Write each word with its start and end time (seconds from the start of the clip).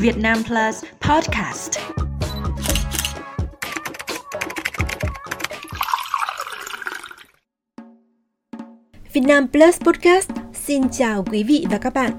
Việt 0.00 0.18
Nam 0.18 0.38
Plus 0.46 0.84
Podcast. 1.00 1.70
Việt 9.12 9.20
Nam 9.20 9.48
Plus 9.48 9.80
Podcast 9.80 10.30
xin 10.54 10.88
chào 10.88 11.24
quý 11.30 11.42
vị 11.42 11.66
và 11.70 11.78
các 11.78 11.94
bạn. 11.94 12.10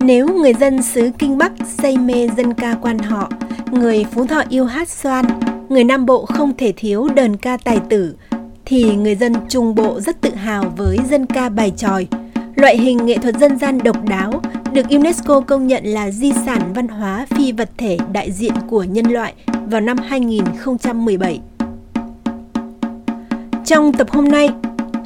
Nếu 0.00 0.28
người 0.28 0.54
dân 0.54 0.82
xứ 0.82 1.10
Kinh 1.18 1.38
Bắc 1.38 1.52
say 1.64 1.96
mê 1.96 2.28
dân 2.36 2.54
ca 2.54 2.74
quan 2.82 2.98
họ, 2.98 3.30
người 3.72 4.04
Phú 4.12 4.26
Thọ 4.26 4.42
yêu 4.48 4.64
hát 4.64 4.88
xoan, 4.88 5.24
người 5.68 5.84
Nam 5.84 6.06
Bộ 6.06 6.26
không 6.26 6.56
thể 6.56 6.72
thiếu 6.76 7.08
đờn 7.08 7.36
ca 7.36 7.56
tài 7.56 7.78
tử, 7.90 8.16
thì 8.64 8.94
người 8.94 9.14
dân 9.14 9.32
Trung 9.48 9.74
Bộ 9.74 10.00
rất 10.00 10.20
tự 10.20 10.34
hào 10.34 10.72
với 10.76 10.98
dân 11.10 11.26
ca 11.26 11.48
bài 11.48 11.72
tròi. 11.76 12.06
Loại 12.54 12.78
hình 12.78 13.06
nghệ 13.06 13.18
thuật 13.18 13.36
dân 13.36 13.58
gian 13.58 13.78
độc 13.84 14.04
đáo 14.08 14.42
được 14.72 14.88
UNESCO 14.88 15.40
công 15.40 15.66
nhận 15.66 15.84
là 15.84 16.10
di 16.10 16.32
sản 16.46 16.72
văn 16.72 16.88
hóa 16.88 17.26
phi 17.30 17.52
vật 17.52 17.70
thể 17.78 17.98
đại 18.12 18.32
diện 18.32 18.52
của 18.68 18.84
nhân 18.84 19.06
loại 19.06 19.34
vào 19.66 19.80
năm 19.80 19.96
2017. 20.08 21.40
Trong 23.64 23.92
tập 23.92 24.10
hôm 24.10 24.28
nay, 24.28 24.48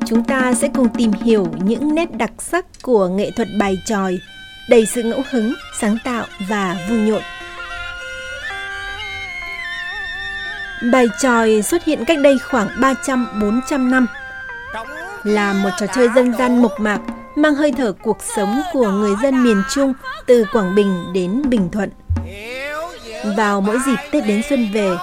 chúng 0.06 0.24
ta 0.24 0.54
sẽ 0.54 0.68
cùng 0.68 0.88
tìm 0.88 1.12
hiểu 1.12 1.46
những 1.64 1.94
nét 1.94 2.16
đặc 2.16 2.32
sắc 2.38 2.66
của 2.82 3.08
nghệ 3.08 3.30
thuật 3.30 3.48
bài 3.58 3.78
tròi, 3.86 4.18
đầy 4.68 4.86
sự 4.86 5.02
ngẫu 5.02 5.22
hứng, 5.30 5.54
sáng 5.80 5.98
tạo 6.04 6.26
và 6.48 6.76
vui 6.88 6.98
nhộn. 6.98 7.22
Bài 10.92 11.06
tròi 11.20 11.62
xuất 11.62 11.84
hiện 11.84 12.04
cách 12.04 12.18
đây 12.22 12.38
khoảng 12.38 12.68
300-400 12.68 13.90
năm, 13.90 14.06
là 15.22 15.52
một 15.52 15.70
trò 15.80 15.86
chơi 15.94 16.08
dân 16.14 16.32
gian 16.38 16.62
mộc 16.62 16.80
mạc 16.80 17.00
mang 17.36 17.54
hơi 17.54 17.72
thở 17.72 17.92
cuộc 17.92 18.18
sống 18.36 18.62
của 18.72 18.90
người 18.90 19.14
dân 19.22 19.44
miền 19.44 19.62
Trung 19.70 19.92
từ 20.26 20.44
Quảng 20.52 20.74
Bình 20.74 21.04
đến 21.12 21.42
Bình 21.48 21.68
Thuận. 21.72 21.90
Vào 23.36 23.60
mỗi 23.60 23.78
dịp 23.86 23.96
Tết 24.12 24.26
đến 24.26 24.42
xuân 24.48 24.68
về, 24.72 24.96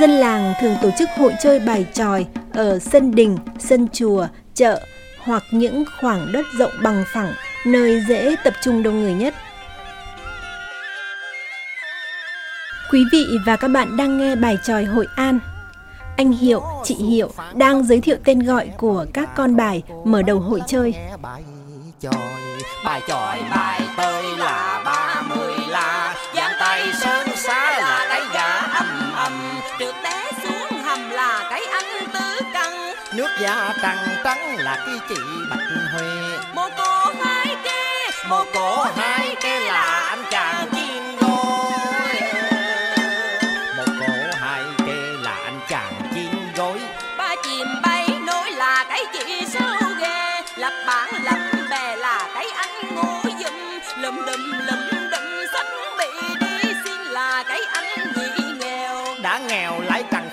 dân 0.00 0.10
làng 0.10 0.52
thường 0.60 0.76
tổ 0.82 0.90
chức 0.98 1.08
hội 1.16 1.34
chơi 1.42 1.60
bài 1.60 1.86
tròi 1.92 2.26
ở 2.52 2.78
sân 2.78 3.14
đình, 3.14 3.36
sân 3.58 3.88
chùa, 3.92 4.26
chợ 4.54 4.80
hoặc 5.18 5.42
những 5.50 5.84
khoảng 6.00 6.32
đất 6.32 6.46
rộng 6.58 6.72
bằng 6.82 7.04
phẳng 7.12 7.32
nơi 7.66 8.02
dễ 8.08 8.36
tập 8.44 8.54
trung 8.62 8.82
đông 8.82 9.00
người 9.00 9.14
nhất. 9.14 9.34
Quý 12.92 13.04
vị 13.12 13.26
và 13.46 13.56
các 13.56 13.68
bạn 13.68 13.96
đang 13.96 14.18
nghe 14.18 14.36
bài 14.36 14.58
tròi 14.64 14.84
Hội 14.84 15.06
An. 15.16 15.38
Anh 16.16 16.32
Hiệu, 16.32 16.62
chị 16.84 16.94
Hiệu 16.94 17.30
đang 17.54 17.84
giới 17.84 18.00
thiệu 18.00 18.16
tên 18.24 18.40
gọi 18.40 18.70
của 18.76 19.06
các 19.12 19.36
con 19.36 19.56
bài 19.56 19.82
mở 20.04 20.22
đầu 20.22 20.40
hội 20.40 20.60
chơi. 20.66 20.94
Bài 22.84 23.02
tròi, 23.08 23.42
bài 23.50 23.80
tôi 23.96 24.22
là 24.38 24.82
ba 24.84 25.22
mươi 25.28 25.54
la, 25.68 26.14
giang 26.34 26.52
tay 26.60 26.92
sơn 27.00 27.28
xá 27.36 27.80
là 27.80 28.06
cái 28.08 28.22
gà 28.32 28.60
âm 28.74 29.12
ầm. 29.16 29.60
Trượt 29.78 29.94
té 30.04 30.30
xuống 30.42 30.82
hầm 30.82 31.10
là 31.10 31.46
cái 31.50 31.62
anh 31.72 32.06
tứ 32.12 32.40
căng, 32.52 32.94
nước 33.12 33.28
da 33.40 33.72
trắng 33.82 34.08
trắng 34.24 34.56
là 34.58 34.76
cái 34.86 34.94
chị 35.08 35.20
bạch 35.50 35.58
huệ. 35.92 36.38
Một 36.54 36.68
cô 36.78 37.12
hai 37.24 37.56
kia 37.64 38.10
một 38.28 38.44
cổ 38.54 38.86
hai 38.96 39.36
kia 39.42 39.60
là 39.60 39.99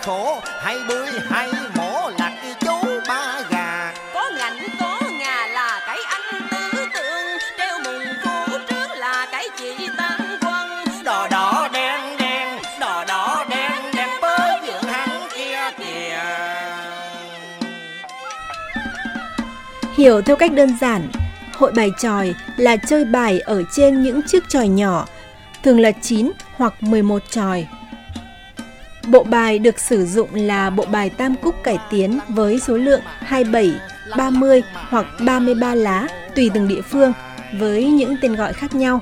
khổ 0.07 0.41
hay 0.61 0.77
bưởi 0.87 1.07
hay 1.29 1.49
mổ 1.75 2.11
cái 2.17 2.33
chú 2.59 2.81
ba 3.07 3.41
gà. 3.49 3.93
Có 4.13 4.31
ngạnh 4.37 4.57
có 4.79 5.01
ngà 5.19 5.47
là 5.47 5.81
cái 5.87 5.97
anh 6.07 6.41
tứ 6.51 6.85
tượng 6.93 7.39
treo 7.57 7.79
mùng 7.85 8.05
phú 8.23 8.57
trước 8.69 8.87
là 8.97 9.27
cái 9.31 9.47
chị 9.57 9.89
tam 9.97 10.19
quân 10.41 10.67
đỏ 11.03 11.27
đỏ 11.31 11.69
đen 11.73 12.17
đen 12.19 12.59
đỏ 12.79 13.05
đỏ 13.07 13.45
đen 13.49 13.71
đen 13.95 14.09
bớ 14.21 14.37
dưỡng 14.67 14.83
hắn 14.83 15.09
kia 15.35 15.71
kìa. 15.77 16.19
Hiểu 19.97 20.21
theo 20.21 20.35
cách 20.35 20.53
đơn 20.53 20.77
giản, 20.81 21.11
hội 21.53 21.71
bài 21.71 21.91
tròi 21.97 22.33
là 22.57 22.77
chơi 22.77 23.05
bài 23.05 23.39
ở 23.39 23.63
trên 23.71 24.03
những 24.03 24.21
chiếc 24.27 24.49
tròi 24.49 24.67
nhỏ, 24.67 25.05
thường 25.63 25.79
là 25.79 25.91
9 25.91 26.31
hoặc 26.57 26.83
11 26.83 27.21
tròi. 27.29 27.67
Bộ 29.07 29.23
bài 29.23 29.59
được 29.59 29.79
sử 29.79 30.05
dụng 30.05 30.29
là 30.33 30.69
bộ 30.69 30.85
bài 30.91 31.09
tam 31.09 31.35
cúc 31.35 31.55
cải 31.63 31.77
tiến 31.89 32.19
với 32.27 32.59
số 32.59 32.77
lượng 32.77 33.01
27, 33.19 33.73
30 34.17 34.63
hoặc 34.89 35.05
33 35.19 35.75
lá 35.75 36.07
tùy 36.35 36.51
từng 36.53 36.67
địa 36.67 36.81
phương 36.81 37.13
với 37.59 37.85
những 37.85 38.15
tên 38.21 38.35
gọi 38.35 38.53
khác 38.53 38.75
nhau. 38.75 39.01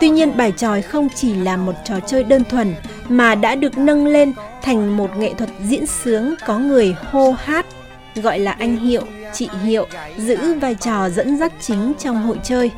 Tuy 0.00 0.08
nhiên 0.08 0.36
bài 0.36 0.52
tròi 0.56 0.82
không 0.82 1.08
chỉ 1.14 1.34
là 1.34 1.56
một 1.56 1.74
trò 1.84 2.00
chơi 2.00 2.24
đơn 2.24 2.44
thuần 2.44 2.74
mà 3.08 3.34
đã 3.34 3.54
được 3.54 3.78
nâng 3.78 4.06
lên 4.06 4.32
thành 4.62 4.96
một 4.96 5.16
nghệ 5.16 5.34
thuật 5.34 5.50
diễn 5.64 5.86
sướng 5.86 6.34
có 6.46 6.58
người 6.58 6.96
hô 7.10 7.32
hát 7.32 7.66
gọi 8.14 8.38
là 8.38 8.52
anh 8.52 8.76
Hiệu, 8.76 9.02
chị 9.34 9.48
Hiệu 9.64 9.86
giữ 10.16 10.54
vai 10.54 10.74
trò 10.74 11.08
dẫn 11.08 11.38
dắt 11.38 11.52
chính 11.60 11.92
trong 11.98 12.22
hội 12.22 12.38
chơi. 12.42 12.70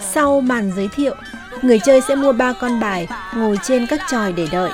Sau 0.00 0.40
màn 0.40 0.72
giới 0.76 0.88
thiệu, 0.96 1.14
người 1.64 1.78
chơi 1.78 2.00
sẽ 2.00 2.14
mua 2.14 2.32
ba 2.32 2.52
con 2.52 2.80
bài 2.80 3.08
ngồi 3.36 3.58
trên 3.62 3.86
các 3.86 4.00
tròi 4.10 4.32
để 4.32 4.48
đợi. 4.52 4.70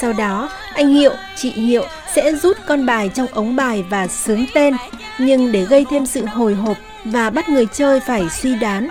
Sau 0.00 0.12
đó, 0.12 0.48
anh 0.74 0.88
Hiệu, 0.88 1.12
chị 1.36 1.50
Hiệu 1.50 1.84
sẽ 2.14 2.32
rút 2.32 2.56
con 2.66 2.86
bài 2.86 3.10
trong 3.14 3.26
ống 3.26 3.56
bài 3.56 3.84
và 3.90 4.06
sướng 4.06 4.46
tên, 4.54 4.74
nhưng 5.18 5.52
để 5.52 5.64
gây 5.64 5.86
thêm 5.90 6.06
sự 6.06 6.26
hồi 6.26 6.54
hộp 6.54 6.76
và 7.04 7.30
bắt 7.30 7.48
người 7.48 7.66
chơi 7.66 8.00
phải 8.00 8.22
suy 8.30 8.54
đoán. 8.54 8.88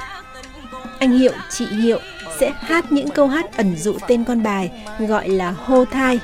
Anh 1.00 1.12
Hiệu, 1.12 1.32
chị 1.50 1.66
Hiệu 1.66 2.00
sẽ 2.40 2.52
hát 2.60 2.92
những 2.92 3.10
câu 3.10 3.28
hát 3.28 3.58
ẩn 3.58 3.76
dụ 3.78 3.98
tên 4.08 4.24
con 4.24 4.44
bài 4.44 4.72
gọi 5.00 5.30
là 5.30 5.54
hô 5.66 5.86
thai. 5.86 6.20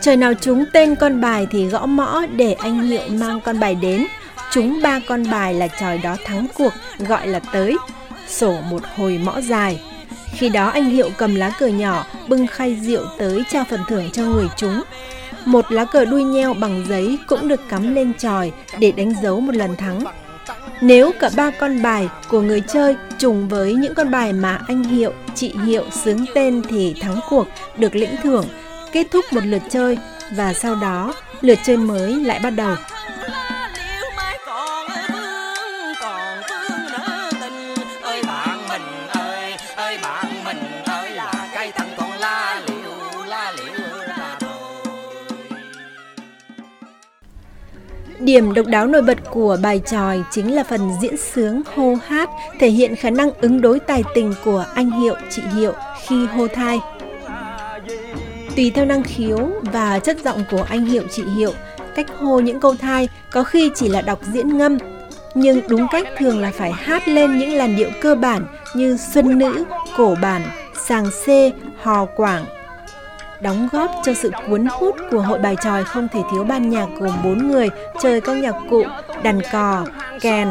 Trời 0.00 0.16
nào 0.16 0.34
trúng 0.34 0.64
tên 0.72 0.94
con 0.94 1.20
bài 1.20 1.46
thì 1.50 1.66
gõ 1.66 1.86
mõ 1.86 2.22
để 2.36 2.52
anh 2.52 2.82
Hiệu 2.82 3.02
mang 3.10 3.40
con 3.40 3.60
bài 3.60 3.74
đến. 3.74 4.06
Trúng 4.50 4.82
ba 4.82 5.00
con 5.08 5.30
bài 5.30 5.54
là 5.54 5.68
tròi 5.68 5.98
đó 5.98 6.16
thắng 6.24 6.46
cuộc, 6.54 6.72
gọi 6.98 7.26
là 7.26 7.40
tới. 7.52 7.76
Sổ 8.28 8.60
một 8.70 8.82
hồi 8.96 9.20
mõ 9.24 9.40
dài. 9.40 9.80
Khi 10.32 10.48
đó 10.48 10.68
anh 10.68 10.84
Hiệu 10.84 11.10
cầm 11.16 11.34
lá 11.34 11.50
cờ 11.58 11.66
nhỏ, 11.66 12.06
bưng 12.28 12.46
khay 12.46 12.74
rượu 12.74 13.04
tới 13.18 13.42
trao 13.50 13.64
phần 13.70 13.80
thưởng 13.88 14.10
cho 14.12 14.22
người 14.22 14.48
chúng. 14.56 14.82
Một 15.44 15.72
lá 15.72 15.84
cờ 15.84 16.04
đuôi 16.04 16.24
nheo 16.24 16.54
bằng 16.54 16.84
giấy 16.88 17.18
cũng 17.26 17.48
được 17.48 17.60
cắm 17.68 17.94
lên 17.94 18.12
tròi 18.18 18.52
để 18.78 18.92
đánh 18.92 19.12
dấu 19.22 19.40
một 19.40 19.54
lần 19.54 19.76
thắng. 19.76 20.04
Nếu 20.80 21.12
cả 21.20 21.30
ba 21.36 21.50
con 21.50 21.82
bài 21.82 22.08
của 22.28 22.40
người 22.40 22.60
chơi 22.60 22.96
trùng 23.18 23.48
với 23.48 23.74
những 23.74 23.94
con 23.94 24.10
bài 24.10 24.32
mà 24.32 24.60
anh 24.68 24.82
Hiệu, 24.82 25.12
chị 25.34 25.54
Hiệu 25.66 25.84
xướng 26.04 26.24
tên 26.34 26.62
thì 26.68 26.94
thắng 27.00 27.20
cuộc, 27.28 27.46
được 27.78 27.96
lĩnh 27.96 28.16
thưởng, 28.22 28.44
kết 28.92 29.06
thúc 29.10 29.24
một 29.32 29.44
lượt 29.44 29.62
chơi 29.70 29.98
và 30.36 30.52
sau 30.52 30.74
đó 30.74 31.14
lượt 31.40 31.58
chơi 31.64 31.76
mới 31.76 32.12
lại 32.12 32.40
bắt 32.42 32.50
đầu. 32.50 32.74
Điểm 48.24 48.54
độc 48.54 48.66
đáo 48.66 48.86
nổi 48.86 49.02
bật 49.02 49.18
của 49.30 49.58
bài 49.62 49.80
tròi 49.86 50.22
chính 50.30 50.54
là 50.54 50.64
phần 50.64 50.90
diễn 51.02 51.16
sướng 51.16 51.62
hô 51.74 51.94
hát 52.06 52.30
thể 52.60 52.68
hiện 52.68 52.96
khả 52.96 53.10
năng 53.10 53.30
ứng 53.40 53.60
đối 53.60 53.80
tài 53.80 54.02
tình 54.14 54.34
của 54.44 54.64
anh 54.74 54.90
Hiệu, 54.90 55.14
chị 55.30 55.42
Hiệu 55.56 55.72
khi 56.06 56.26
hô 56.26 56.48
thai. 56.48 56.80
Tùy 58.56 58.70
theo 58.74 58.84
năng 58.84 59.02
khiếu 59.02 59.38
và 59.72 59.98
chất 59.98 60.16
giọng 60.24 60.44
của 60.50 60.62
anh 60.68 60.84
Hiệu, 60.84 61.02
chị 61.10 61.22
Hiệu, 61.36 61.52
cách 61.94 62.06
hô 62.18 62.40
những 62.40 62.60
câu 62.60 62.74
thai 62.76 63.08
có 63.32 63.44
khi 63.44 63.70
chỉ 63.74 63.88
là 63.88 64.00
đọc 64.00 64.18
diễn 64.32 64.58
ngâm, 64.58 64.78
nhưng 65.34 65.60
đúng 65.68 65.86
cách 65.92 66.06
thường 66.18 66.40
là 66.40 66.52
phải 66.54 66.72
hát 66.72 67.08
lên 67.08 67.38
những 67.38 67.52
làn 67.52 67.76
điệu 67.76 67.90
cơ 68.00 68.14
bản 68.14 68.46
như 68.74 68.96
xuân 69.12 69.38
nữ, 69.38 69.64
cổ 69.96 70.16
bản, 70.22 70.42
sàng 70.86 71.10
xê, 71.10 71.52
hò 71.82 72.04
quảng, 72.04 72.44
đóng 73.40 73.68
góp 73.72 73.90
cho 74.04 74.14
sự 74.14 74.30
cuốn 74.48 74.66
hút 74.66 74.96
của 75.10 75.20
hội 75.20 75.38
bài 75.38 75.56
tròi 75.64 75.84
không 75.84 76.08
thể 76.12 76.20
thiếu 76.30 76.44
ban 76.44 76.70
nhạc 76.70 76.86
gồm 76.98 77.12
4 77.24 77.48
người 77.48 77.68
chơi 78.02 78.20
các 78.20 78.36
nhạc 78.36 78.54
cụ 78.70 78.84
đàn 79.22 79.40
cò, 79.52 79.84
kèn, 80.20 80.48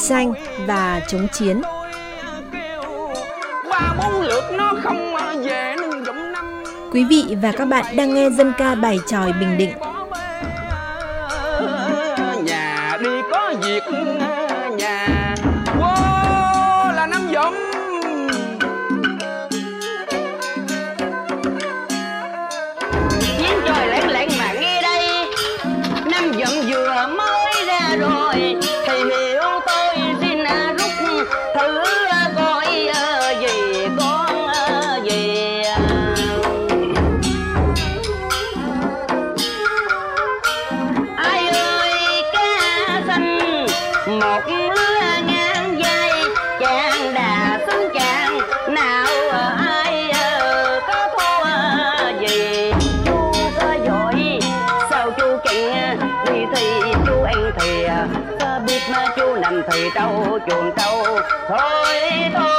xanh 0.00 0.32
và 0.66 1.00
chống 1.08 1.28
chiến. 1.32 1.62
Quý 6.92 7.04
vị 7.04 7.36
và 7.42 7.52
các 7.52 7.64
bạn 7.64 7.84
đang 7.96 8.14
nghe 8.14 8.30
dân 8.30 8.52
ca 8.58 8.74
bài 8.74 8.98
tròi 9.06 9.32
Bình 9.32 9.58
Định. 9.58 9.72
nhà 12.44 12.98
đi 13.02 13.10
có 13.30 13.54
việc 13.62 13.82
một 44.22 44.40
lứa 44.46 45.20
ngang 45.26 45.78
dây, 45.78 46.10
chàng 46.60 47.14
đà 47.14 47.58
xứng 47.66 47.88
chàng, 47.94 48.38
nào 48.68 49.06
ai 49.58 50.12
có 50.88 51.08
thua 51.12 52.26
gì. 52.26 52.72
Chú 53.04 53.32
có 53.56 53.74
giỏi, 53.86 54.38
sao 54.90 55.10
chú 55.10 55.26
chẳng 55.44 55.98
đi 56.26 56.44
thì 56.54 56.66
chú 57.06 57.22
ăn 57.22 57.50
thì 57.58 57.86
biết 58.66 58.80
mà 58.90 59.06
chú 59.16 59.34
nằm 59.34 59.62
thì 59.70 59.88
trâu 59.94 60.38
chuồng 60.48 60.72
trâu. 60.76 61.04
Thôi 61.48 62.00
thôi 62.34 62.51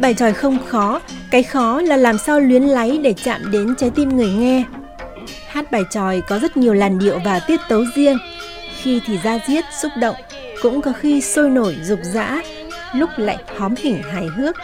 bài 0.00 0.14
tròi 0.14 0.32
không 0.32 0.58
khó, 0.66 1.00
cái 1.30 1.42
khó 1.42 1.80
là 1.80 1.96
làm 1.96 2.18
sao 2.18 2.40
luyến 2.40 2.62
láy 2.62 2.98
để 3.02 3.14
chạm 3.24 3.50
đến 3.50 3.74
trái 3.78 3.90
tim 3.90 4.16
người 4.16 4.30
nghe. 4.30 4.64
Hát 5.48 5.72
bài 5.72 5.82
tròi 5.90 6.20
có 6.28 6.38
rất 6.38 6.56
nhiều 6.56 6.74
làn 6.74 6.98
điệu 6.98 7.20
và 7.24 7.38
tiết 7.38 7.60
tấu 7.68 7.84
riêng, 7.94 8.18
khi 8.82 9.00
thì 9.06 9.18
ra 9.22 9.38
diết, 9.48 9.64
xúc 9.82 9.92
động, 10.00 10.16
cũng 10.62 10.82
có 10.82 10.92
khi 10.92 11.20
sôi 11.20 11.50
nổi, 11.50 11.76
rục 11.82 11.98
rã, 12.02 12.42
lúc 12.94 13.10
lại 13.16 13.36
hóm 13.56 13.74
hỉnh 13.78 14.02
hài 14.02 14.26
hước. 14.26 14.56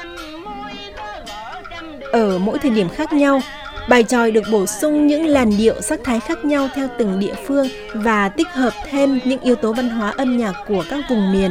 Ở 2.13 2.39
mỗi 2.39 2.59
thời 2.59 2.71
điểm 2.71 2.89
khác 2.89 3.13
nhau, 3.13 3.41
bài 3.89 4.05
tròi 4.05 4.31
được 4.31 4.45
bổ 4.53 4.67
sung 4.67 5.07
những 5.07 5.27
làn 5.27 5.57
điệu 5.59 5.81
sắc 5.81 6.01
thái 6.05 6.21
khác 6.21 6.45
nhau 6.45 6.69
theo 6.75 6.89
từng 6.99 7.21
địa 7.21 7.35
phương 7.47 7.69
và 7.95 8.29
tích 8.29 8.49
hợp 8.49 8.73
thêm 8.91 9.21
những 9.25 9.41
yếu 9.41 9.55
tố 9.55 9.73
văn 9.73 9.89
hóa 9.89 10.13
âm 10.17 10.37
nhạc 10.37 10.55
của 10.69 10.85
các 10.91 11.05
vùng 11.11 11.33
miền, 11.33 11.51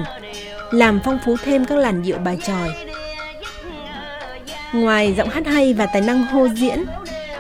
làm 0.72 1.00
phong 1.04 1.20
phú 1.26 1.36
thêm 1.44 1.66
các 1.66 1.78
làn 1.78 2.04
điệu 2.04 2.18
bài 2.18 2.38
tròi. 2.48 2.85
Ngoài 4.76 5.14
giọng 5.18 5.30
hát 5.30 5.46
hay 5.46 5.74
và 5.74 5.86
tài 5.86 6.02
năng 6.02 6.26
hô 6.26 6.48
diễn, 6.48 6.86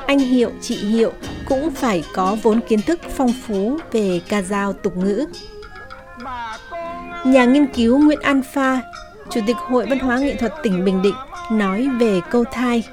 anh 0.08 0.20
Hiệu, 0.20 0.52
chị 0.62 0.76
Hiệu 0.76 1.14
cũng 1.46 1.72
phải 1.72 2.04
có 2.14 2.38
vốn 2.44 2.60
kiến 2.68 2.82
thức 2.82 3.00
phong 3.10 3.34
phú 3.48 3.80
về 3.92 4.22
ca 4.30 4.42
dao 4.42 4.74
tục 4.74 4.98
ngữ. 4.98 5.26
Nhà 7.26 7.46
nghiên 7.46 7.74
cứu 7.74 7.98
Nguyễn 7.98 8.20
An 8.22 8.42
Pha, 8.54 8.82
Chủ 9.30 9.42
tịch 9.48 9.56
Hội 9.56 9.86
Văn 9.86 10.00
hóa 10.00 10.18
Nghệ 10.18 10.36
thuật 10.36 10.54
tỉnh 10.64 10.86
Bình 10.86 11.02
Định 11.02 11.16
nói 11.52 11.88
về 12.00 12.22
câu 12.30 12.44
thai. 12.52 12.84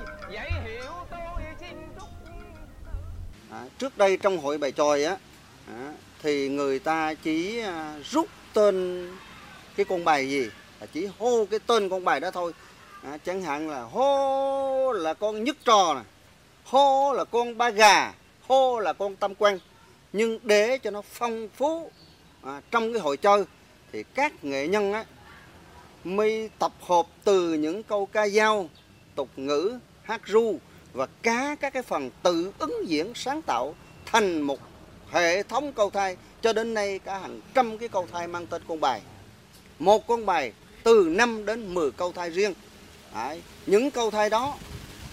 À, 3.51 3.65
trước 3.79 3.99
đây 3.99 4.17
trong 4.17 4.39
hội 4.39 4.59
bài 4.59 4.73
tròi 4.73 5.05
á 5.05 5.17
à, 5.69 5.93
thì 6.23 6.49
người 6.49 6.79
ta 6.79 7.15
chỉ 7.15 7.59
à, 7.59 7.95
rút 8.11 8.27
tên 8.55 9.07
cái 9.77 9.87
con 9.89 10.05
bài 10.05 10.31
gì 10.31 10.49
à, 10.81 10.87
chỉ 10.95 11.09
hô 11.19 11.47
cái 11.51 11.61
tên 11.67 11.89
con 11.89 12.05
bài 12.05 12.21
đó 12.21 12.31
thôi 12.31 12.53
à, 13.03 13.19
chẳng 13.25 13.43
hạn 13.43 13.71
là 13.71 13.83
hô 13.83 14.93
là 14.93 15.15
con 15.15 15.45
nhất 15.45 15.57
trò 15.65 15.95
này 15.95 16.05
hô 16.65 17.13
là 17.13 17.25
con 17.25 17.59
ba 17.59 17.71
gà 17.71 18.13
hô 18.49 18.79
là 18.79 18.93
con 18.93 19.17
tam 19.17 19.35
quan 19.35 19.59
nhưng 20.13 20.39
để 20.43 20.79
cho 20.79 20.91
nó 20.91 21.03
phong 21.03 21.49
phú 21.57 21.91
à, 22.43 22.61
trong 22.71 22.93
cái 22.93 23.03
hội 23.03 23.17
chơi 23.17 23.45
thì 23.93 24.05
các 24.15 24.45
nghệ 24.45 24.69
nhân 24.69 24.93
á 24.93 25.05
mới 26.05 26.51
tập 26.59 26.73
hợp 26.81 27.07
từ 27.25 27.55
những 27.55 27.83
câu 27.83 28.07
ca 28.07 28.29
dao 28.29 28.69
tục 29.15 29.29
ngữ 29.37 29.79
hát 30.03 30.21
ru 30.27 30.59
và 30.93 31.07
cá 31.23 31.57
các 31.61 31.73
cái 31.73 31.83
phần 31.83 32.11
tự 32.23 32.53
ứng 32.59 32.89
diễn 32.89 33.13
sáng 33.15 33.43
tạo 33.43 33.75
thành 34.07 34.43
một 34.43 34.59
hệ 35.13 35.43
thống 35.43 35.73
câu 35.73 35.91
thai. 35.91 36.17
Cho 36.43 36.53
đến 36.53 36.75
nay 36.75 36.99
cả 36.99 37.19
hàng 37.19 37.41
trăm 37.55 37.79
cái 37.79 37.89
câu 37.89 38.07
thai 38.13 38.29
mang 38.29 38.47
tên 38.47 38.63
con 38.69 38.81
bài. 38.81 39.01
Một 39.79 40.07
con 40.07 40.27
bài 40.27 40.53
từ 40.83 41.09
5 41.11 41.47
đến 41.47 41.75
10 41.75 41.91
câu 41.91 42.13
thai 42.13 42.31
riêng. 42.31 42.55
Đấy. 43.15 43.43
những 43.67 43.91
câu 43.91 44.11
thai 44.11 44.31
đó 44.31 44.55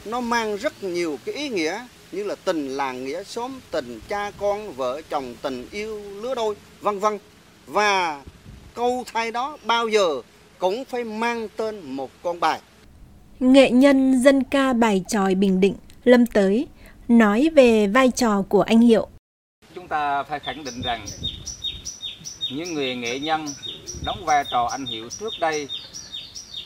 nó 0.06 0.22
mang 0.22 0.58
rất 0.58 0.84
nhiều 0.84 1.20
cái 1.26 1.36
ý 1.36 1.50
nghĩa 1.50 1.86
như 2.12 2.24
là 2.24 2.36
tình 2.46 2.70
làng 2.70 3.06
nghĩa 3.06 3.24
xóm 3.24 3.60
tình 3.72 4.00
cha 4.08 4.32
con 4.38 4.74
vợ 4.74 5.02
chồng 5.10 5.36
tình 5.42 5.68
yêu 5.72 6.02
lứa 6.22 6.36
đôi 6.36 6.56
vân 6.82 7.00
vân 7.00 7.18
và 7.68 8.22
câu 8.74 9.04
thai 9.14 9.32
đó 9.32 9.58
bao 9.66 9.88
giờ 9.88 10.22
cũng 10.60 10.86
phải 10.86 11.04
mang 11.04 11.48
tên 11.58 11.82
một 11.82 12.12
con 12.24 12.40
bài 12.40 12.60
Nghệ 13.40 13.72
nhân 13.72 14.22
dân 14.22 14.44
ca 14.44 14.74
bài 14.74 15.04
tròi 15.08 15.36
Bình 15.36 15.60
Định 15.60 15.76
Lâm 16.04 16.26
Tới 16.26 16.68
nói 17.08 17.50
về 17.56 17.88
vai 17.88 18.12
trò 18.16 18.42
của 18.50 18.62
anh 18.62 18.82
Hiệu. 18.82 19.08
chúng 19.76 19.88
ta 19.88 20.24
phải 20.24 20.40
khẳng 20.40 20.64
định 20.64 20.82
rằng 20.82 21.06
những 22.52 22.74
người 22.74 22.96
nghệ 22.96 23.20
nhân 23.20 23.46
đóng 24.06 24.26
vai 24.26 24.44
trò 24.52 24.68
anh 24.72 24.86
hiệu 24.86 25.10
trước 25.20 25.34
đây 25.40 25.68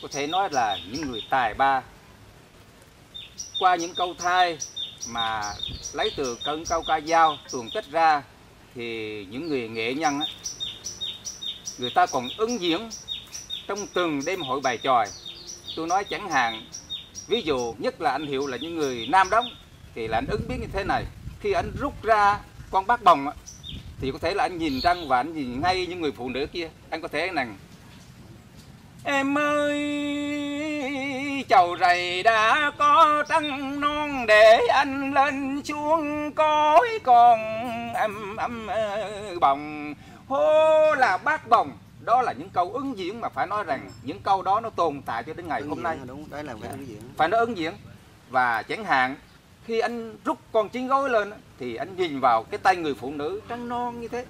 có 0.04 0.08
thể 0.12 0.26
nói 0.26 0.48
là 0.52 0.78
những 0.90 1.10
người 1.10 1.22
tài 1.30 1.54
ba. 1.54 1.82
Qua 3.58 3.74
những 3.76 3.94
câu 3.94 4.14
thai 4.18 4.58
mà 5.08 5.54
lấy 5.92 6.10
từ 6.16 6.38
cân 6.44 6.64
câu 6.64 6.82
ca 6.82 7.00
dao 7.00 7.36
tuồng 7.50 7.70
tích 7.70 7.84
ra 7.90 8.22
thì 8.74 9.26
những 9.30 9.48
người 9.48 9.68
nghệ 9.68 9.94
nhân 9.94 10.20
á, 10.20 10.26
người 11.78 11.90
ta 11.90 12.06
còn 12.06 12.28
ứng 12.36 12.60
diễn 12.60 12.90
trong 13.68 13.86
từng 13.94 14.22
đêm 14.26 14.42
hội 14.42 14.60
bài 14.60 14.78
tròi. 14.82 15.06
Tôi 15.76 15.86
nói 15.86 16.04
chẳng 16.04 16.30
hạn 16.30 16.66
ví 17.26 17.42
dụ 17.42 17.74
nhất 17.78 18.00
là 18.00 18.10
anh 18.10 18.26
hiệu 18.26 18.46
là 18.46 18.56
những 18.56 18.76
người 18.76 19.06
nam 19.06 19.30
đóng 19.30 19.46
thì 19.94 20.08
là 20.08 20.18
anh 20.18 20.26
ứng 20.26 20.48
biến 20.48 20.60
như 20.60 20.68
thế 20.72 20.84
này. 20.84 21.04
Khi 21.40 21.52
anh 21.52 21.72
rút 21.80 22.02
ra 22.02 22.40
con 22.70 22.86
bát 22.86 23.02
bồng 23.02 23.26
á, 23.26 23.32
thì 24.00 24.10
có 24.12 24.18
thể 24.18 24.34
là 24.34 24.44
anh 24.44 24.58
nhìn 24.58 24.80
răng 24.80 25.08
và 25.08 25.16
anh 25.16 25.34
nhìn 25.34 25.60
ngay 25.60 25.86
những 25.86 26.00
người 26.00 26.12
phụ 26.12 26.28
nữ 26.28 26.46
kia. 26.52 26.70
Anh 26.90 27.00
có 27.00 27.08
thể 27.08 27.26
rằng 27.26 27.56
em 29.04 29.38
ơi 29.38 29.80
chầu 31.48 31.76
rầy 31.80 32.22
đã 32.22 32.72
có 32.78 33.24
trăng 33.28 33.80
non 33.80 34.26
để 34.26 34.60
anh 34.74 35.14
lên 35.14 35.62
xuống 35.64 36.32
cõi 36.32 36.88
còn 37.02 37.38
âm 37.94 38.36
âm 38.36 38.66
ờ, 38.66 39.10
bồng 39.40 39.94
hô 40.28 40.94
là 40.94 41.16
bát 41.16 41.48
bồng. 41.48 41.72
Đó 42.00 42.22
là 42.22 42.32
những 42.32 42.48
câu 42.50 42.72
ứng 42.72 42.98
diễn 42.98 43.20
mà 43.20 43.28
phải 43.28 43.46
nói 43.46 43.64
rằng 43.64 43.90
những 44.02 44.20
câu 44.20 44.42
đó 44.42 44.60
nó 44.60 44.70
tồn 44.70 45.02
tại 45.06 45.22
cho 45.22 45.34
đến 45.34 45.48
ngày 45.48 45.60
Ứng 45.60 45.68
hôm 45.68 45.82
nay. 45.82 45.98
đúng 46.06 46.30
đấy 46.30 46.44
là 46.44 46.54
phải 46.60 46.70
ứng 46.70 46.88
diễn. 46.88 47.00
Phải 47.16 47.28
nói 47.28 47.40
ứng 47.40 47.56
diễn. 47.56 47.72
Và 48.30 48.62
chẳng 48.62 48.84
hạn 48.84 49.16
khi 49.66 49.78
anh 49.80 50.16
rút 50.24 50.38
con 50.52 50.68
chín 50.68 50.86
gối 50.88 51.10
lên 51.10 51.32
thì 51.58 51.76
anh 51.76 51.96
nhìn 51.96 52.20
vào 52.20 52.42
cái 52.42 52.58
tay 52.58 52.76
người 52.76 52.94
phụ 52.94 53.12
nữ 53.12 53.40
trắng 53.48 53.68
non 53.68 54.00
như 54.00 54.08
thế 54.08 54.24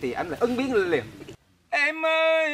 thì 0.00 0.12
anh 0.12 0.28
lại 0.28 0.38
ứng 0.40 0.56
biến 0.56 0.74
lên 0.74 0.90
liền 0.90 1.04
em 1.76 2.06
ơi 2.06 2.52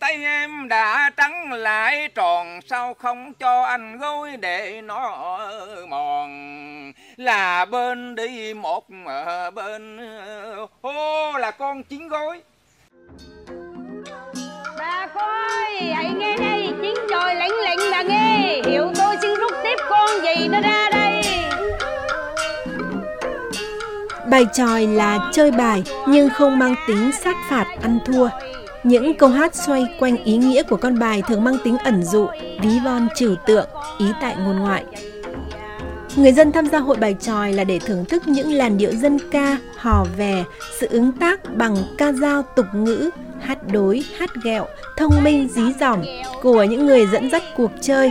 tay 0.00 0.24
em 0.24 0.68
đã 0.68 1.10
trắng 1.16 1.52
lại 1.52 2.08
tròn 2.14 2.60
sao 2.66 2.94
không 2.94 3.32
cho 3.34 3.62
anh 3.62 3.98
gối 3.98 4.36
để 4.36 4.80
nó 4.84 5.38
mòn. 5.88 6.92
Là 7.16 7.64
bên 7.64 8.14
đi 8.14 8.54
một 8.54 8.84
bên 9.54 9.98
hô 10.82 11.32
là 11.38 11.50
con 11.50 11.82
chín 11.82 12.08
gối. 12.08 12.40
Bà 14.78 15.06
coi, 15.14 15.72
hãy 15.94 16.10
nghe 16.18 16.36
đây, 16.36 16.72
Chín 16.82 16.94
tròi 17.10 17.34
lạnh 17.34 17.54
lạnh 17.62 17.78
bà 17.92 18.02
nghe. 18.02 18.60
Hiểu 18.66 18.92
tôi 18.98 19.16
xin 19.22 19.34
rút 19.34 19.52
tiếp 19.62 19.76
con 19.90 20.10
gì 20.22 20.48
nó 20.48 20.60
ra 20.60 20.89
Bài 24.30 24.46
tròi 24.52 24.86
là 24.86 25.30
chơi 25.32 25.50
bài 25.50 25.82
nhưng 26.08 26.28
không 26.30 26.58
mang 26.58 26.74
tính 26.88 27.10
sát 27.24 27.36
phạt 27.50 27.66
ăn 27.82 27.98
thua. 28.06 28.28
Những 28.84 29.14
câu 29.14 29.28
hát 29.28 29.54
xoay 29.54 29.86
quanh 29.98 30.24
ý 30.24 30.36
nghĩa 30.36 30.62
của 30.62 30.76
con 30.76 30.98
bài 30.98 31.22
thường 31.28 31.44
mang 31.44 31.56
tính 31.64 31.78
ẩn 31.78 32.02
dụ, 32.02 32.26
ví 32.62 32.78
von 32.84 33.08
trừu 33.16 33.34
tượng, 33.46 33.68
ý 33.98 34.06
tại 34.20 34.36
ngôn 34.38 34.56
ngoại. 34.56 34.84
Người 36.16 36.32
dân 36.32 36.52
tham 36.52 36.66
gia 36.66 36.78
hội 36.78 36.96
bài 36.96 37.16
tròi 37.20 37.52
là 37.52 37.64
để 37.64 37.78
thưởng 37.78 38.04
thức 38.04 38.28
những 38.28 38.52
làn 38.52 38.78
điệu 38.78 38.92
dân 38.92 39.18
ca, 39.30 39.56
hò 39.76 40.06
vè, 40.16 40.44
sự 40.80 40.88
ứng 40.90 41.12
tác 41.12 41.56
bằng 41.56 41.76
ca 41.98 42.12
dao 42.12 42.42
tục 42.56 42.66
ngữ, 42.74 43.10
hát 43.40 43.58
đối, 43.72 44.04
hát 44.18 44.30
ghẹo, 44.44 44.66
thông 44.96 45.24
minh 45.24 45.48
dí 45.48 45.62
dỏm 45.80 46.02
của 46.42 46.62
những 46.62 46.86
người 46.86 47.06
dẫn 47.06 47.30
dắt 47.30 47.42
cuộc 47.56 47.70
chơi. 47.80 48.10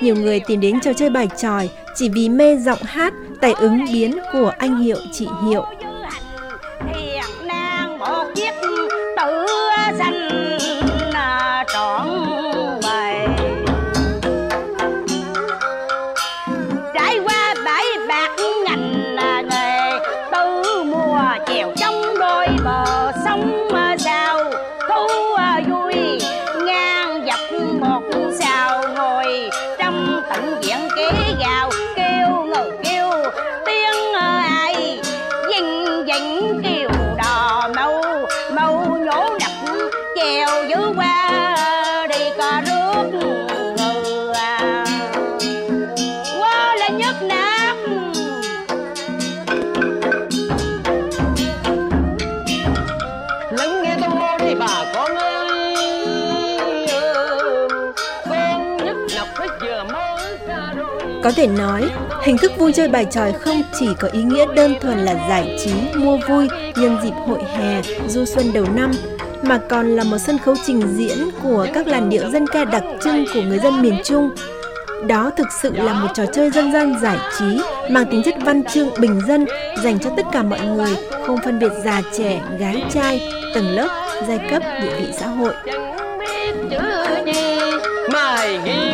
Nhiều 0.00 0.16
người 0.16 0.40
tìm 0.40 0.60
đến 0.60 0.80
trò 0.80 0.92
chơi 0.92 1.10
bài 1.10 1.28
tròi 1.36 1.70
chỉ 1.94 2.08
vì 2.08 2.28
mê 2.28 2.56
giọng 2.56 2.82
hát, 2.82 3.14
tài 3.40 3.52
ứng 3.52 3.84
biến 3.92 4.18
của 4.32 4.52
anh 4.58 4.76
Hiệu, 4.76 4.96
chị 5.12 5.28
Hiệu. 5.48 5.64
ಕೆ 36.62 36.69
Có 61.22 61.32
thể 61.36 61.46
nói, 61.46 61.90
hình 62.22 62.38
thức 62.38 62.52
vui 62.58 62.72
chơi 62.72 62.88
bài 62.88 63.06
tròi 63.10 63.32
không 63.32 63.62
chỉ 63.78 63.86
có 64.00 64.08
ý 64.08 64.22
nghĩa 64.22 64.46
đơn 64.54 64.74
thuần 64.80 64.98
là 64.98 65.14
giải 65.28 65.56
trí, 65.64 65.72
mua 65.94 66.18
vui 66.28 66.48
nhân 66.76 66.96
dịp 67.02 67.12
hội 67.26 67.42
hè, 67.56 67.82
du 68.08 68.24
xuân 68.24 68.52
đầu 68.52 68.64
năm, 68.74 68.90
mà 69.42 69.60
còn 69.68 69.96
là 69.96 70.04
một 70.04 70.18
sân 70.18 70.38
khấu 70.38 70.54
trình 70.66 70.82
diễn 70.96 71.30
của 71.42 71.66
các 71.74 71.86
làn 71.86 72.08
điệu 72.08 72.30
dân 72.30 72.46
ca 72.46 72.64
đặc 72.64 72.82
trưng 73.04 73.24
của 73.34 73.42
người 73.42 73.58
dân 73.58 73.82
miền 73.82 73.94
Trung. 74.04 74.30
Đó 75.08 75.30
thực 75.36 75.46
sự 75.62 75.72
là 75.74 75.92
một 75.92 76.08
trò 76.14 76.26
chơi 76.26 76.50
dân 76.50 76.72
gian 76.72 76.94
giải 77.02 77.18
trí 77.38 77.60
mang 77.90 78.06
tính 78.10 78.22
chất 78.24 78.34
văn 78.44 78.64
chương 78.64 78.88
bình 79.00 79.20
dân 79.28 79.46
dành 79.82 79.98
cho 79.98 80.10
tất 80.16 80.26
cả 80.32 80.42
mọi 80.42 80.60
người, 80.60 80.96
không 81.26 81.38
phân 81.44 81.58
biệt 81.58 81.72
già 81.84 82.02
trẻ, 82.18 82.40
gái 82.58 82.82
trai, 82.94 83.20
tầng 83.54 83.70
lớp, 83.70 84.10
giai 84.28 84.40
cấp, 84.50 84.62
địa 84.82 84.96
vị 85.00 85.06
xã 85.18 85.26
hội. 85.26 85.52
chẳng 88.56 88.89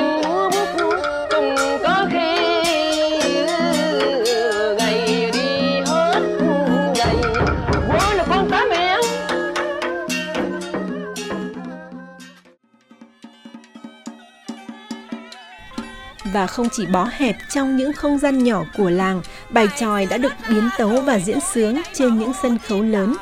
Và 16.36 16.46
không 16.46 16.68
chỉ 16.72 16.86
bó 16.86 17.08
hẹp 17.12 17.36
trong 17.50 17.76
những 17.76 17.92
không 17.92 18.18
gian 18.18 18.44
nhỏ 18.44 18.64
của 18.76 18.90
làng, 18.90 19.22
bài 19.50 19.66
tròi 19.78 20.06
đã 20.06 20.16
được 20.16 20.32
biến 20.48 20.68
tấu 20.78 21.00
và 21.00 21.18
diễn 21.18 21.38
sướng 21.40 21.82
trên 21.92 22.18
những 22.18 22.32
sân 22.42 22.58
khấu 22.58 22.82
lớn. 22.82 23.16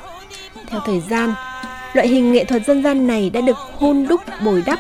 Theo 0.66 0.80
thời 0.86 1.02
gian, 1.10 1.34
loại 1.92 2.08
hình 2.08 2.32
nghệ 2.32 2.44
thuật 2.44 2.66
dân 2.66 2.82
gian 2.82 3.06
này 3.06 3.30
đã 3.30 3.40
được 3.40 3.56
hôn 3.56 4.06
đúc 4.08 4.20
bồi 4.44 4.62
đắp 4.66 4.78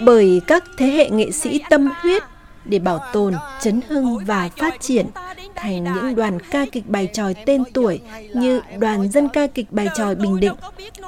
bởi 0.00 0.40
các 0.46 0.64
thế 0.78 0.86
hệ 0.86 1.10
nghệ 1.10 1.30
sĩ 1.30 1.60
tâm 1.70 1.88
huyết 2.02 2.22
để 2.64 2.78
bảo 2.78 3.00
tồn, 3.12 3.34
chấn 3.62 3.80
hưng 3.88 4.18
và 4.24 4.50
phát 4.56 4.80
triển 4.80 5.06
thành 5.54 5.84
những 5.84 6.14
đoàn 6.14 6.38
ca 6.50 6.66
kịch 6.72 6.86
bài 6.86 7.08
tròi 7.12 7.34
tên 7.46 7.64
tuổi 7.72 8.00
như 8.34 8.60
Đoàn 8.78 9.08
dân 9.08 9.28
ca 9.28 9.46
kịch 9.46 9.66
bài 9.70 9.88
tròi 9.96 10.14
Bình 10.14 10.40
Định, 10.40 10.54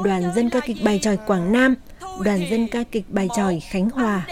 Đoàn 0.03 0.23
dân 0.37 0.51
ca 0.51 0.61
kịch 0.61 0.77
bài 0.85 0.99
tròi 1.03 1.17
Quảng 1.17 1.53
Nam, 1.53 1.75
Đoàn 2.21 2.41
dân 2.51 2.69
ca 2.69 2.83
kịch 2.83 3.05
bài 3.09 3.29
tròi 3.37 3.61
Khánh 3.71 3.91
Hòa. 3.91 4.27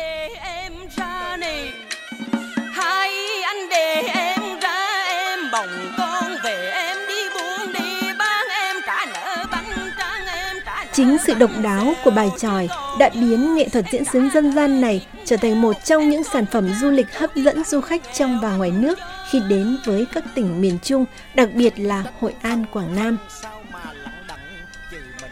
Chính 10.97 11.17
sự 11.27 11.35
độc 11.35 11.51
đáo 11.63 11.95
của 12.05 12.11
bài 12.11 12.29
tròi 12.39 12.69
đã 12.99 13.11
biến 13.15 13.55
nghệ 13.55 13.69
thuật 13.69 13.85
diễn 13.93 14.05
xướng 14.05 14.31
dân 14.31 14.53
gian 14.53 14.81
này 14.81 15.07
trở 15.25 15.37
thành 15.37 15.61
một 15.63 15.77
trong 15.85 16.11
những 16.11 16.25
sản 16.25 16.47
phẩm 16.53 16.69
du 16.81 16.91
lịch 16.91 17.19
hấp 17.19 17.37
dẫn 17.37 17.65
du 17.65 17.81
khách 17.81 18.03
trong 18.15 18.41
và 18.43 18.57
ngoài 18.57 18.71
nước 18.71 18.99
khi 19.31 19.41
đến 19.49 19.77
với 19.85 20.07
các 20.13 20.25
tỉnh 20.35 20.61
miền 20.61 20.79
Trung, 20.83 21.05
đặc 21.35 21.49
biệt 21.55 21.79
là 21.79 22.05
Hội 22.21 22.35
An, 22.43 22.65
Quảng 22.73 22.97
Nam. 22.97 23.19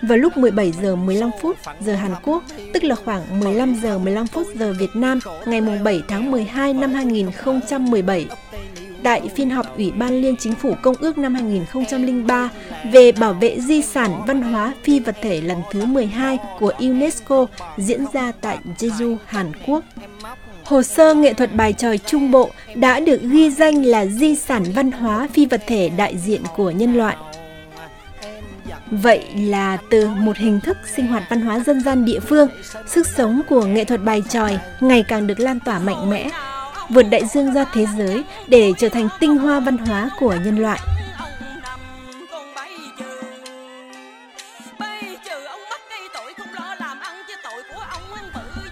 Vào 0.03 0.19
lúc 0.19 0.37
17 0.37 0.73
giờ 0.83 0.97
15 0.97 1.31
phút 1.41 1.57
giờ 1.81 1.95
Hàn 1.95 2.13
Quốc, 2.23 2.43
tức 2.75 2.85
là 2.85 2.95
khoảng 2.95 3.41
15 3.41 3.75
giờ 3.83 3.99
15 3.99 4.27
phút 4.27 4.47
giờ 4.55 4.75
Việt 4.79 4.91
Nam, 4.95 5.19
ngày 5.47 5.61
7 5.61 6.03
tháng 6.09 6.31
12 6.31 6.75
năm 6.75 6.93
2017, 6.93 8.29
tại 9.05 9.23
phiên 9.35 9.51
họp 9.51 9.77
Ủy 9.77 9.91
ban 9.91 10.21
Liên 10.21 10.37
Chính 10.37 10.55
phủ 10.55 10.75
Công 10.83 10.95
ước 11.01 11.19
năm 11.19 11.35
2003 11.35 12.51
về 12.93 13.13
bảo 13.13 13.33
vệ 13.33 13.61
di 13.61 13.83
sản 13.83 14.23
văn 14.27 14.43
hóa 14.43 14.75
phi 14.83 15.01
vật 15.01 15.17
thể 15.23 15.41
lần 15.41 15.59
thứ 15.71 15.85
12 15.85 16.39
của 16.59 16.73
UNESCO 16.79 17.47
diễn 17.77 18.05
ra 18.13 18.33
tại 18.41 18.59
Jeju, 18.79 19.17
Hàn 19.27 19.53
Quốc. 19.67 19.85
Hồ 20.65 20.83
sơ 20.83 21.15
nghệ 21.15 21.35
thuật 21.35 21.55
bài 21.55 21.73
tròi 21.73 21.99
Trung 21.99 22.31
Bộ 22.31 22.51
đã 22.75 23.01
được 23.01 23.23
ghi 23.23 23.51
danh 23.51 23.85
là 23.85 24.07
di 24.07 24.37
sản 24.37 24.65
văn 24.75 24.93
hóa 24.93 25.29
phi 25.33 25.47
vật 25.47 25.63
thể 25.67 25.91
đại 25.97 26.17
diện 26.19 26.43
của 26.57 26.71
nhân 26.71 26.95
loại. 26.95 27.17
Vậy 28.91 29.25
là 29.37 29.79
từ 29.91 30.09
một 30.09 30.37
hình 30.37 30.61
thức 30.61 30.77
sinh 30.97 31.07
hoạt 31.07 31.23
văn 31.31 31.41
hóa 31.41 31.59
dân 31.59 31.81
gian 31.81 32.05
địa 32.05 32.21
phương, 32.21 32.49
sức 32.87 33.07
sống 33.07 33.43
của 33.49 33.67
nghệ 33.67 33.85
thuật 33.85 34.05
bài 34.05 34.23
tròi 34.29 34.59
ngày 34.81 35.05
càng 35.09 35.27
được 35.27 35.41
lan 35.41 35.59
tỏa 35.65 35.79
mạnh 35.79 36.11
mẽ, 36.11 36.31
vượt 36.89 37.03
đại 37.03 37.27
dương 37.27 37.55
ra 37.55 37.65
thế 37.73 37.87
giới 37.97 38.25
để 38.47 38.73
trở 38.79 38.89
thành 38.89 39.09
tinh 39.21 39.37
hoa 39.37 39.61
văn 39.61 39.77
hóa 39.77 40.11
của 40.19 40.35
nhân 40.45 40.59
loại. 40.59 40.81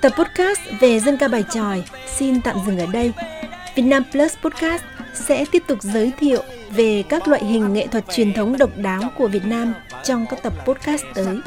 Tập 0.00 0.12
podcast 0.16 0.60
về 0.80 1.00
dân 1.00 1.16
ca 1.16 1.28
bài 1.28 1.44
tròi 1.50 1.84
xin 2.16 2.40
tạm 2.40 2.56
dừng 2.66 2.78
ở 2.78 2.86
đây. 2.86 3.12
Vietnam 3.74 4.02
Plus 4.12 4.36
Podcast 4.42 4.82
sẽ 5.14 5.44
tiếp 5.52 5.62
tục 5.66 5.78
giới 5.82 6.12
thiệu 6.18 6.42
về 6.70 7.04
các 7.08 7.28
loại 7.28 7.44
hình 7.44 7.72
nghệ 7.72 7.86
thuật 7.86 8.04
truyền 8.14 8.32
thống 8.32 8.58
độc 8.58 8.70
đáo 8.76 9.00
của 9.18 9.28
Việt 9.28 9.44
Nam 9.44 9.74
trong 10.04 10.26
các 10.30 10.42
tập 10.42 10.52
podcast 10.64 11.04
tới. 11.14 11.38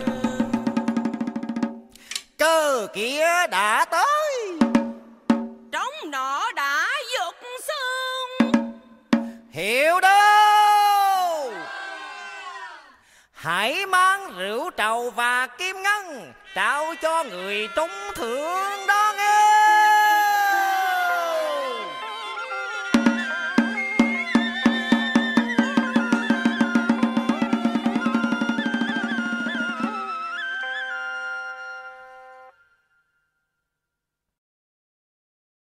cơ 2.39 2.87
kia 2.95 3.47
đã 3.51 3.85
hãy 13.47 13.87
mang 13.87 14.33
rượu 14.39 14.71
trầu 14.71 15.11
và 15.11 15.47
kim 15.47 15.83
ngân 15.83 16.33
trao 16.55 16.95
cho 17.03 17.25
người 17.25 17.69
trúng 17.77 17.91
thưởng 18.15 18.87
đó. 18.89 19.06